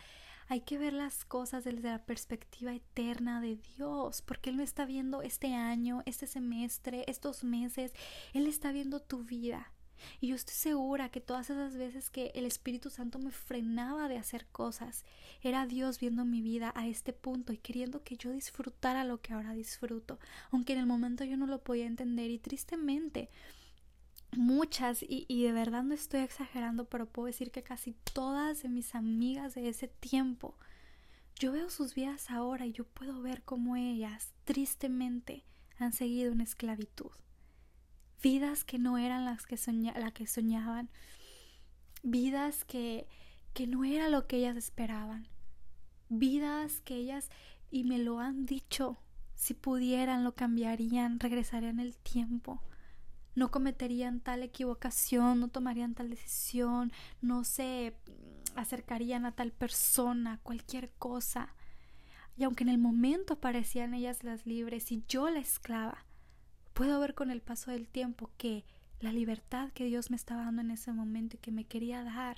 [0.48, 4.86] Hay que ver las cosas desde la perspectiva eterna de Dios, porque Él no está
[4.86, 7.94] viendo este año, este semestre, estos meses,
[8.34, 9.72] Él está viendo tu vida.
[10.20, 14.18] Y yo estoy segura que todas esas veces que el Espíritu Santo me frenaba de
[14.18, 15.04] hacer cosas,
[15.42, 19.34] era Dios viendo mi vida a este punto y queriendo que yo disfrutara lo que
[19.34, 20.20] ahora disfruto,
[20.52, 22.32] aunque en el momento yo no lo podía entender.
[22.32, 23.30] Y tristemente
[24.32, 28.70] muchas, y, y de verdad no estoy exagerando, pero puedo decir que casi todas de
[28.70, 30.56] mis amigas de ese tiempo,
[31.38, 35.44] yo veo sus vidas ahora y yo puedo ver cómo ellas tristemente
[35.78, 37.12] han seguido en esclavitud
[38.26, 39.56] vidas que no eran las que,
[40.00, 40.90] la que soñaban,
[42.02, 43.08] vidas que,
[43.54, 45.28] que no era lo que ellas esperaban,
[46.10, 47.30] vidas que ellas,
[47.70, 48.98] y me lo han dicho,
[49.36, 52.64] si pudieran lo cambiarían, regresarían el tiempo,
[53.36, 57.96] no cometerían tal equivocación, no tomarían tal decisión, no se
[58.56, 61.54] acercarían a tal persona, cualquier cosa.
[62.38, 66.08] Y aunque en el momento parecían ellas las libres y yo la esclava,
[66.76, 68.66] puedo ver con el paso del tiempo que
[69.00, 72.38] la libertad que Dios me estaba dando en ese momento y que me quería dar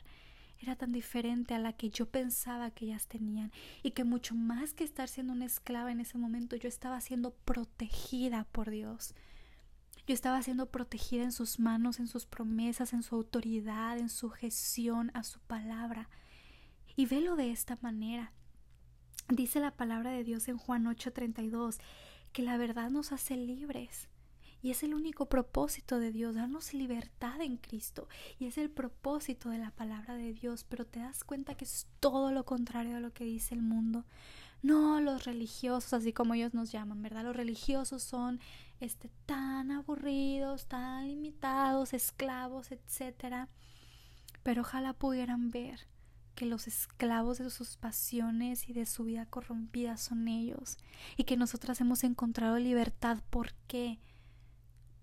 [0.60, 4.74] era tan diferente a la que yo pensaba que ellas tenían y que mucho más
[4.74, 9.16] que estar siendo una esclava en ese momento yo estaba siendo protegida por Dios.
[10.06, 14.30] Yo estaba siendo protegida en sus manos, en sus promesas, en su autoridad, en su
[14.30, 16.10] gestión a su palabra.
[16.96, 18.32] Y velo de esta manera.
[19.30, 21.80] Dice la palabra de Dios en Juan 8:32
[22.32, 24.08] que la verdad nos hace libres.
[24.62, 28.08] Y es el único propósito de Dios, darnos libertad en Cristo.
[28.40, 31.88] Y es el propósito de la palabra de Dios, pero te das cuenta que es
[32.00, 34.06] todo lo contrario a lo que dice el mundo.
[34.64, 37.24] No, los religiosos, así como ellos nos llaman, ¿verdad?
[37.24, 38.40] Los religiosos son
[38.80, 43.50] este tan aburridos, tan limitados, esclavos, etcétera.
[44.44, 45.88] Pero ojalá pudieran ver
[46.36, 50.78] que los esclavos de sus pasiones y de su vida corrompida son ellos
[51.18, 53.20] y que nosotras hemos encontrado libertad.
[53.30, 54.00] ¿Por qué?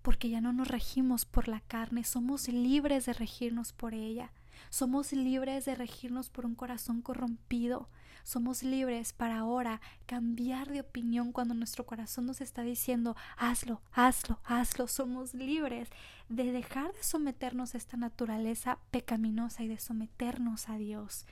[0.05, 4.31] Porque ya no nos regimos por la carne, somos libres de regirnos por ella.
[4.69, 7.89] Somos libres de regirnos por un corazón corrompido.
[8.23, 14.39] Somos libres para ahora cambiar de opinión cuando nuestro corazón nos está diciendo hazlo, hazlo,
[14.43, 14.87] hazlo.
[14.87, 15.89] Somos libres
[16.29, 21.25] de dejar de someternos a esta naturaleza pecaminosa y de someternos a Dios.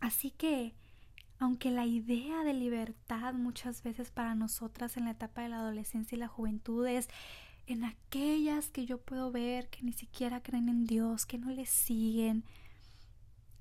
[0.00, 0.74] Así que,
[1.38, 6.16] aunque la idea de libertad muchas veces para nosotras en la etapa de la adolescencia
[6.16, 7.08] y la juventud es
[7.66, 11.66] en aquellas que yo puedo ver que ni siquiera creen en Dios, que no le
[11.66, 12.44] siguen.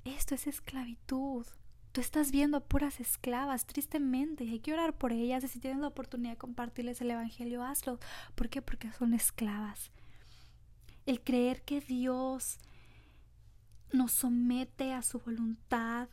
[0.06, 1.46] Esto es esclavitud.
[1.92, 5.44] Tú estás viendo a puras esclavas, tristemente, hay que orar por ellas.
[5.44, 8.00] Y si tienes la oportunidad de compartirles el Evangelio, hazlo.
[8.36, 8.62] ¿Por qué?
[8.62, 9.92] Porque son esclavas.
[11.06, 12.60] El creer que Dios
[13.92, 16.10] nos somete a su voluntad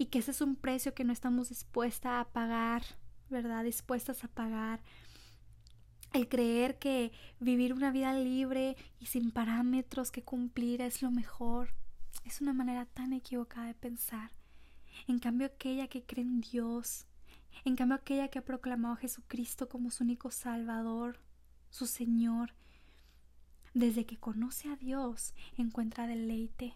[0.00, 2.82] y que ese es un precio que no estamos dispuestas a pagar,
[3.28, 3.64] ¿verdad?
[3.64, 4.80] Dispuestas a pagar
[6.14, 11.74] el creer que vivir una vida libre y sin parámetros que cumplir es lo mejor
[12.24, 14.30] es una manera tan equivocada de pensar.
[15.06, 17.06] En cambio, aquella que cree en Dios,
[17.64, 21.20] en cambio, aquella que ha proclamado a Jesucristo como su único Salvador,
[21.70, 22.54] su Señor,
[23.74, 26.74] desde que conoce a Dios, encuentra deleite.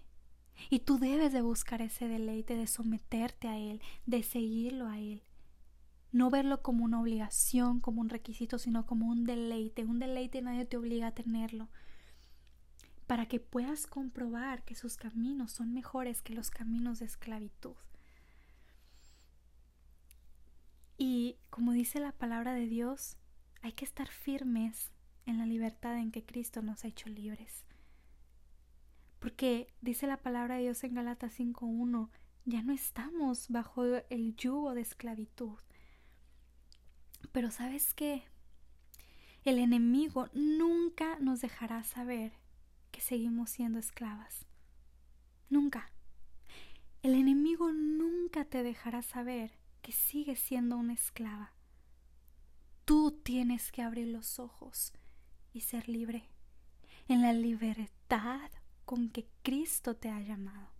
[0.70, 5.22] Y tú debes de buscar ese deleite, de someterte a Él, de seguirlo a Él
[6.14, 9.84] no verlo como una obligación, como un requisito, sino como un deleite.
[9.84, 11.68] Un deleite nadie te obliga a tenerlo.
[13.06, 17.76] para que puedas comprobar que sus caminos son mejores que los caminos de esclavitud.
[20.96, 23.18] Y como dice la palabra de Dios,
[23.60, 24.90] hay que estar firmes
[25.26, 27.66] en la libertad en que Cristo nos ha hecho libres.
[29.24, 32.10] Porque dice la palabra de Dios en Galatas 5.1,
[32.44, 35.56] ya no estamos bajo el yugo de esclavitud.
[37.32, 38.24] Pero sabes qué?
[39.46, 42.34] El enemigo nunca nos dejará saber
[42.90, 44.44] que seguimos siendo esclavas.
[45.48, 45.90] Nunca.
[47.00, 51.54] El enemigo nunca te dejará saber que sigues siendo una esclava.
[52.84, 54.92] Tú tienes que abrir los ojos
[55.54, 56.28] y ser libre
[57.08, 58.50] en la libertad
[58.84, 60.74] con que Cristo te ha llamado.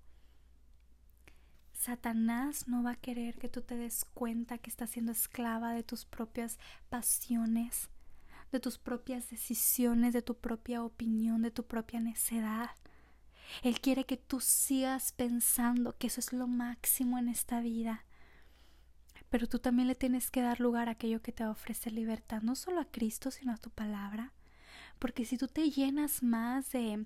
[1.73, 5.83] Satanás no va a querer que tú te des cuenta que estás siendo esclava de
[5.83, 7.91] tus propias pasiones,
[8.53, 12.71] de tus propias decisiones, de tu propia opinión, de tu propia necedad.
[13.63, 18.07] Él quiere que tú sigas pensando que eso es lo máximo en esta vida.
[19.29, 22.55] Pero tú también le tienes que dar lugar a aquello que te ofrece libertad, no
[22.55, 24.33] solo a Cristo, sino a tu palabra.
[24.99, 27.05] Porque si tú te llenas más de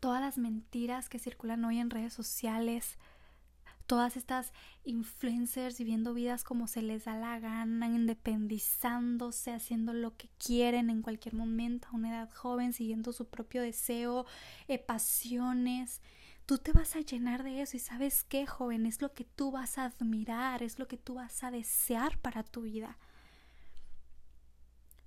[0.00, 2.98] todas las mentiras que circulan hoy en redes sociales,
[3.88, 4.52] todas estas
[4.84, 11.02] influencers viviendo vidas como se les da la gana, independizándose, haciendo lo que quieren en
[11.02, 14.26] cualquier momento, a una edad joven, siguiendo su propio deseo,
[14.68, 16.02] eh, pasiones.
[16.44, 19.50] Tú te vas a llenar de eso y sabes qué, joven, es lo que tú
[19.50, 22.98] vas a admirar, es lo que tú vas a desear para tu vida.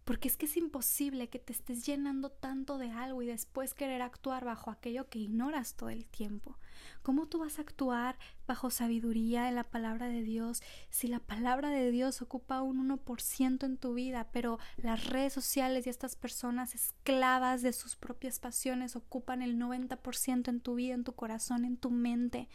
[0.06, 4.02] Porque es que es imposible que te estés llenando tanto de algo y después querer
[4.02, 6.58] actuar bajo aquello que ignoras todo el tiempo.
[7.04, 11.70] ¿Cómo tú vas a actuar bajo sabiduría en la palabra de Dios si la palabra
[11.70, 16.76] de Dios ocupa un 1% en tu vida, pero las redes sociales y estas personas
[16.76, 21.78] esclavas de sus propias pasiones ocupan el 90% en tu vida, en tu corazón, en
[21.78, 22.50] tu mente,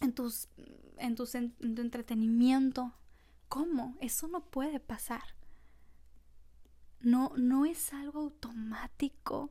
[0.00, 0.48] en, tus,
[0.98, 2.94] en, tus, en tu entretenimiento?
[3.48, 3.96] ¿Cómo?
[4.00, 5.33] Eso no puede pasar.
[7.04, 9.50] No, no es algo automático.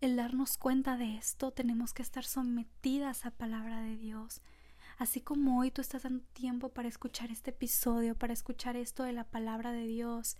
[0.00, 4.42] El darnos cuenta de esto, tenemos que estar sometidas a palabra de Dios.
[4.98, 9.12] Así como hoy tú estás dando tiempo para escuchar este episodio, para escuchar esto de
[9.12, 10.36] la palabra de Dios,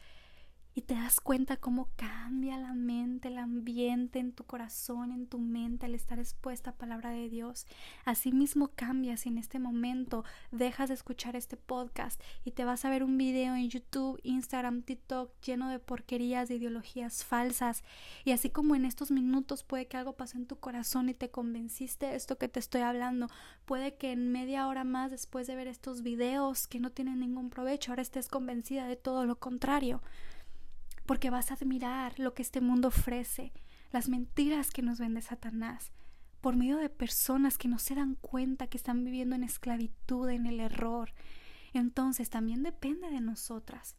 [0.74, 5.38] y te das cuenta cómo cambia la mente, el ambiente en tu corazón, en tu
[5.38, 7.66] mente al estar expuesta a palabra de Dios.
[8.04, 12.90] Asimismo cambia si en este momento dejas de escuchar este podcast y te vas a
[12.90, 17.84] ver un video en YouTube, Instagram, TikTok lleno de porquerías, de ideologías falsas.
[18.24, 21.30] Y así como en estos minutos puede que algo pasó en tu corazón y te
[21.30, 23.28] convenciste de esto que te estoy hablando,
[23.66, 27.50] puede que en media hora más después de ver estos videos que no tienen ningún
[27.50, 30.00] provecho, ahora estés convencida de todo lo contrario
[31.06, 33.52] porque vas a admirar lo que este mundo ofrece,
[33.90, 35.92] las mentiras que nos vende Satanás,
[36.40, 40.46] por medio de personas que no se dan cuenta que están viviendo en esclavitud, en
[40.46, 41.12] el error.
[41.72, 43.96] Entonces también depende de nosotras.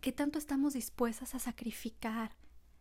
[0.00, 2.36] ¿Qué tanto estamos dispuestas a sacrificar?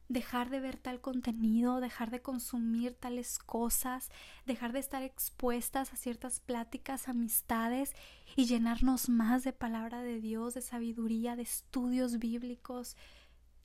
[0.10, 4.10] Dejar de ver tal contenido, dejar de consumir tales cosas,
[4.46, 7.94] dejar de estar expuestas a ciertas pláticas, amistades
[8.36, 12.96] y llenarnos más de palabra de Dios, de sabiduría, de estudios bíblicos,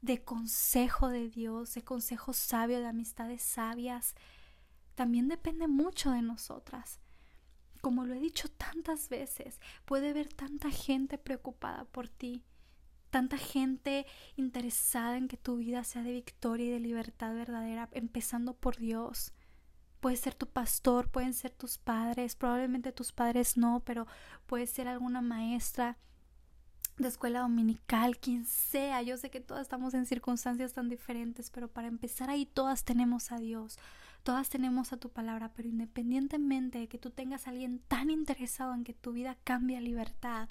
[0.00, 4.14] de consejo de Dios, de consejo sabio, de amistades sabias.
[4.96, 6.98] También depende mucho de nosotras.
[7.80, 12.44] Como lo he dicho tantas veces, puede haber tanta gente preocupada por ti,
[13.12, 14.06] tanta gente
[14.36, 19.34] interesada en que tu vida sea de victoria y de libertad verdadera, empezando por Dios.
[20.00, 24.06] Puede ser tu pastor, pueden ser tus padres, probablemente tus padres no, pero
[24.46, 25.98] puede ser alguna maestra
[26.96, 29.02] de escuela dominical, quien sea.
[29.02, 33.30] Yo sé que todas estamos en circunstancias tan diferentes, pero para empezar ahí todas tenemos
[33.30, 33.78] a Dios,
[34.22, 38.84] todas tenemos a tu palabra, pero independientemente de que tú tengas alguien tan interesado en
[38.84, 40.48] que tu vida cambie a libertad,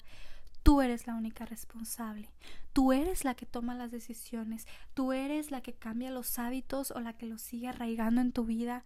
[0.62, 2.30] Tú eres la única responsable.
[2.72, 4.66] Tú eres la que toma las decisiones.
[4.94, 8.44] Tú eres la que cambia los hábitos o la que los sigue arraigando en tu
[8.44, 8.84] vida.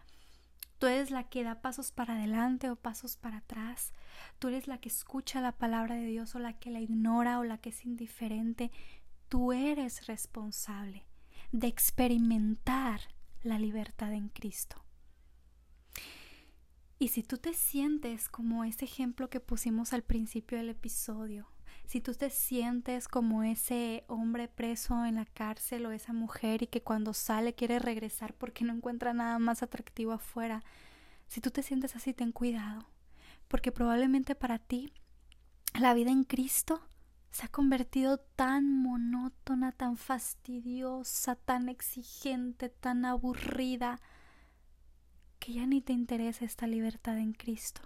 [0.79, 3.93] Tú eres la que da pasos para adelante o pasos para atrás.
[4.39, 7.45] Tú eres la que escucha la palabra de Dios o la que la ignora o
[7.45, 8.71] la que es indiferente.
[9.29, 11.07] Tú eres responsable
[11.53, 13.01] de experimentar
[13.43, 14.83] la libertad en Cristo.
[16.99, 21.47] Y si tú te sientes como ese ejemplo que pusimos al principio del episodio,
[21.87, 26.67] si tú te sientes como ese hombre preso en la cárcel o esa mujer y
[26.67, 30.65] que cuando sale quiere regresar porque no encuentra nada más atractivo afuera,
[31.29, 32.87] si tú te sientes así, ten cuidado,
[33.49, 34.93] porque probablemente para ti
[35.79, 36.83] la vida en Cristo
[37.31, 44.01] se ha convertido tan monótona, tan fastidiosa, tan exigente, tan aburrida,
[45.39, 47.83] que ya ni te interesa esta libertad en Cristo.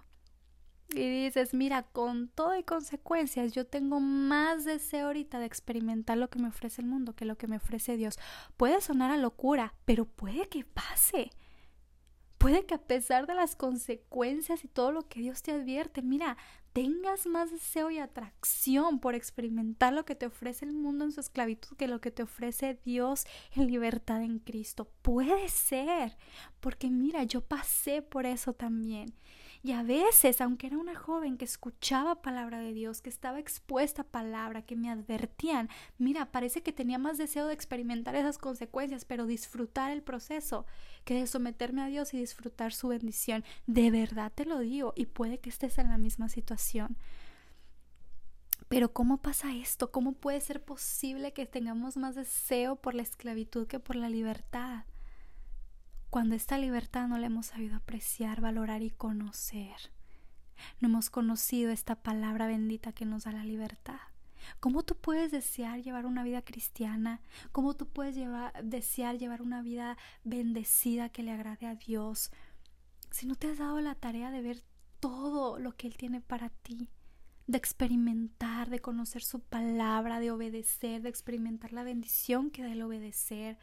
[0.92, 6.28] Y dices, mira, con todo y consecuencias, yo tengo más deseo ahorita de experimentar lo
[6.30, 8.18] que me ofrece el mundo que lo que me ofrece Dios.
[8.56, 11.30] Puede sonar a locura, pero puede que pase.
[12.38, 16.38] Puede que a pesar de las consecuencias y todo lo que Dios te advierte, mira,
[16.72, 21.20] tengas más deseo y atracción por experimentar lo que te ofrece el mundo en su
[21.20, 24.90] esclavitud que lo que te ofrece Dios en libertad en Cristo.
[25.02, 26.16] Puede ser,
[26.60, 29.14] porque mira, yo pasé por eso también.
[29.62, 34.02] Y a veces, aunque era una joven que escuchaba palabra de Dios, que estaba expuesta
[34.02, 39.04] a palabra, que me advertían, mira, parece que tenía más deseo de experimentar esas consecuencias,
[39.04, 40.64] pero disfrutar el proceso,
[41.04, 43.44] que de someterme a Dios y disfrutar su bendición.
[43.66, 46.96] De verdad te lo digo, y puede que estés en la misma situación.
[48.68, 49.90] Pero ¿cómo pasa esto?
[49.90, 54.84] ¿Cómo puede ser posible que tengamos más deseo por la esclavitud que por la libertad?
[56.10, 59.76] Cuando esta libertad no la hemos sabido apreciar, valorar y conocer.
[60.80, 64.00] No hemos conocido esta palabra bendita que nos da la libertad.
[64.58, 67.20] ¿Cómo tú puedes desear llevar una vida cristiana?
[67.52, 68.16] ¿Cómo tú puedes
[68.62, 72.32] desear llevar una vida bendecida que le agrade a Dios?
[73.10, 74.62] Si no te has dado la tarea de ver
[74.98, 76.88] todo lo que Él tiene para ti,
[77.46, 82.82] de experimentar, de conocer su palabra, de obedecer, de experimentar la bendición que da el
[82.82, 83.58] obedecer,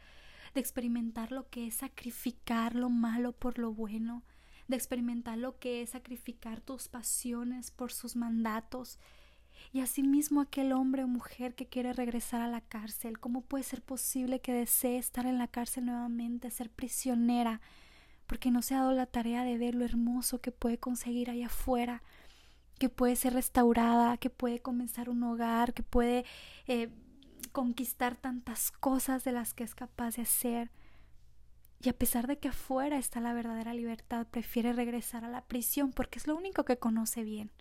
[0.54, 4.22] de experimentar lo que es sacrificar lo malo por lo bueno,
[4.66, 8.98] de experimentar lo que es sacrificar tus pasiones por sus mandatos.
[9.72, 13.82] Y asimismo aquel hombre o mujer que quiere regresar a la cárcel, ¿cómo puede ser
[13.82, 17.60] posible que desee estar en la cárcel nuevamente, ser prisionera,
[18.26, 21.46] porque no se ha dado la tarea de ver lo hermoso que puede conseguir allá
[21.46, 22.02] afuera,
[22.78, 26.24] que puede ser restaurada, que puede comenzar un hogar, que puede
[26.66, 26.90] eh,
[27.52, 30.70] conquistar tantas cosas de las que es capaz de hacer.
[31.80, 35.92] Y a pesar de que afuera está la verdadera libertad, prefiere regresar a la prisión
[35.92, 37.52] porque es lo único que conoce bien,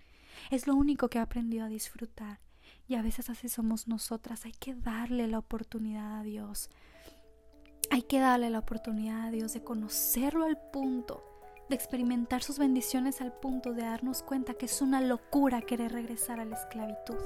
[0.49, 2.39] es lo único que ha aprendido a disfrutar.
[2.87, 6.69] Y a veces así somos nosotras, hay que darle la oportunidad a Dios.
[7.91, 11.23] Hay que darle la oportunidad a Dios de conocerlo al punto,
[11.69, 16.39] de experimentar sus bendiciones al punto de darnos cuenta que es una locura querer regresar
[16.39, 17.17] a la esclavitud.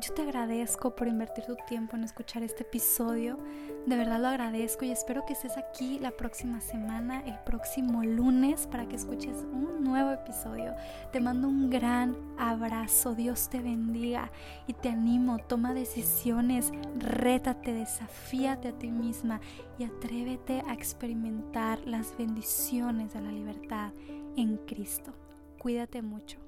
[0.00, 3.38] Yo te agradezco por invertir tu tiempo en escuchar este episodio.
[3.86, 8.66] De verdad lo agradezco y espero que estés aquí la próxima semana, el próximo lunes,
[8.66, 10.74] para que escuches un nuevo episodio.
[11.12, 13.14] Te mando un gran abrazo.
[13.14, 14.32] Dios te bendiga
[14.66, 15.38] y te animo.
[15.38, 19.40] Toma decisiones, rétate, desafíate a ti misma
[19.78, 23.92] y atrévete a experimentar las bendiciones de la libertad
[24.36, 25.12] en Cristo.
[25.58, 26.43] Cuídate mucho.